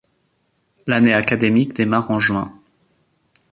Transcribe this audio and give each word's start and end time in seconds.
L'année 0.87 1.13
académique 1.13 1.73
démarre 1.75 2.09
en 2.09 2.19
juin. 2.19 2.59